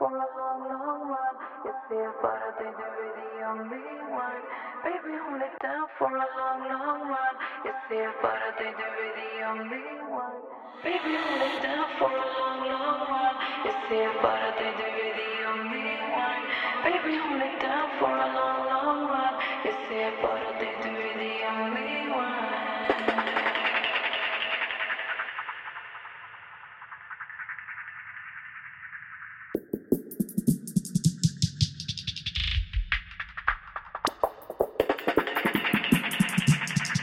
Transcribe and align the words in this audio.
For 0.00 0.08
a 0.08 0.16
long, 0.16 0.64
long 0.64 1.12
run. 1.12 1.34
You 1.62 1.72
see 1.84 2.00
it, 2.00 2.14
but 2.24 2.32
I 2.32 2.50
think 2.56 2.72
you 2.72 2.88
really 2.88 3.44
only 3.44 3.84
one. 4.08 4.40
Baby, 4.80 5.12
hold 5.20 5.44
it 5.44 5.52
down 5.60 5.84
for 6.00 6.08
a 6.08 6.24
long, 6.40 6.60
long 6.72 7.04
run. 7.12 7.34
You 7.68 7.72
see 7.84 8.00
it, 8.00 8.14
but 8.24 8.32
I 8.32 8.50
think 8.56 8.80
you 8.80 8.88
really 8.96 9.44
only 9.44 9.84
one. 10.08 10.40
Baby, 10.80 11.20
hold 11.20 11.44
it 11.44 11.60
down 11.60 11.84
for 12.00 12.08
a 12.08 12.24
long, 12.32 12.60
long 12.64 13.12
run. 13.12 13.34
You 13.60 13.72
see 13.92 14.00
it, 14.00 14.16
but 14.24 14.40
I 14.40 14.50
think 14.56 14.80
you 14.80 14.88
really 14.88 15.28
only 15.52 15.84
one. 16.16 16.42
Baby, 16.80 17.12
hold 17.20 17.44
it 17.44 17.60
down 17.60 17.88
for 18.00 18.08
a 18.08 18.28
long, 18.32 18.58
long 18.72 19.00
run. 19.04 19.34
You 19.68 19.72
see 19.84 20.00
it, 20.00 20.16
but 20.24 20.40
I 20.40 20.52
think 20.56 20.69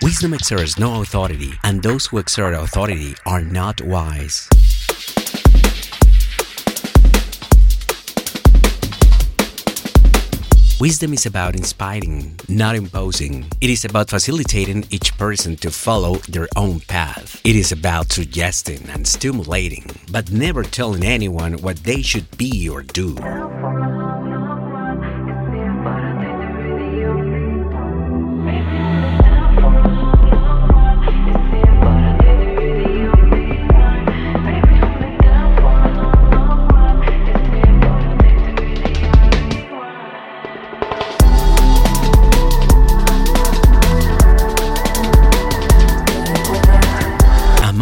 Wisdom 0.07 0.33
exerts 0.33 0.79
no 0.79 1.01
authority, 1.01 1.51
and 1.65 1.83
those 1.83 2.05
who 2.05 2.17
exert 2.17 2.53
authority 2.53 3.13
are 3.25 3.41
not 3.41 3.81
wise. 3.81 4.47
Wisdom 10.79 11.11
is 11.11 11.25
about 11.25 11.57
inspiring, 11.57 12.39
not 12.47 12.77
imposing. 12.77 13.51
It 13.59 13.69
is 13.69 13.83
about 13.83 14.09
facilitating 14.09 14.85
each 14.91 15.11
person 15.17 15.57
to 15.57 15.69
follow 15.71 16.15
their 16.29 16.47
own 16.55 16.79
path. 16.79 17.41
It 17.43 17.57
is 17.57 17.73
about 17.73 18.13
suggesting 18.13 18.87
and 18.89 19.05
stimulating, 19.05 19.91
but 20.09 20.31
never 20.31 20.63
telling 20.63 21.03
anyone 21.03 21.57
what 21.57 21.83
they 21.83 22.01
should 22.01 22.37
be 22.37 22.69
or 22.69 22.81
do. 22.81 23.17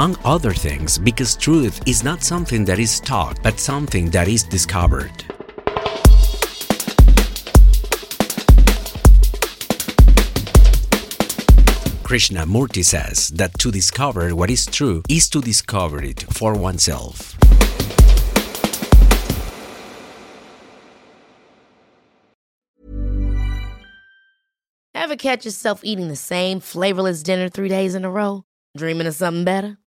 Among 0.05 0.23
other 0.23 0.53
things, 0.53 0.99
because 0.99 1.35
truth 1.35 1.81
is 1.88 2.03
not 2.03 2.21
something 2.21 2.63
that 2.66 2.77
is 2.77 2.99
taught, 2.99 3.41
but 3.41 3.59
something 3.59 4.11
that 4.11 4.27
is 4.27 4.43
discovered. 4.43 5.11
Krishnamurti 12.03 12.85
says 12.85 13.29
that 13.29 13.57
to 13.57 13.71
discover 13.71 14.35
what 14.35 14.51
is 14.51 14.67
true 14.67 15.01
is 15.09 15.27
to 15.29 15.41
discover 15.41 16.03
it 16.03 16.22
for 16.31 16.53
oneself. 16.53 17.35
Ever 24.93 25.16
catch 25.16 25.45
yourself 25.45 25.83
eating 25.83 26.09
the 26.09 26.16
same 26.16 26.59
flavorless 26.59 27.23
dinner 27.23 27.49
three 27.49 27.69
days 27.69 27.95
in 27.95 28.05
a 28.05 28.11
row? 28.11 28.43
Dreaming 28.77 29.07
of 29.07 29.16
something 29.16 29.45
better? 29.45 29.79